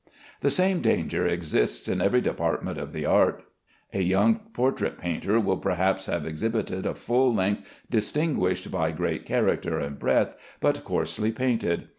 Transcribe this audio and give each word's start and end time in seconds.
The 0.39 0.49
same 0.49 0.81
danger 0.81 1.27
exists 1.27 1.87
in 1.87 2.01
every 2.01 2.21
department 2.21 2.79
of 2.79 2.91
the 2.91 3.05
art. 3.05 3.43
A 3.93 4.01
young 4.01 4.39
portrait 4.51 4.97
painter 4.97 5.39
will 5.39 5.57
perhaps 5.59 6.07
have 6.07 6.25
exhibited 6.25 6.87
a 6.87 6.95
full 6.95 7.31
length, 7.31 7.69
distinguished 7.87 8.71
by 8.71 8.89
great 8.93 9.27
character 9.27 9.77
and 9.79 9.99
breadth, 9.99 10.35
but 10.59 10.83
coarsely 10.83 11.31
painted. 11.31 11.87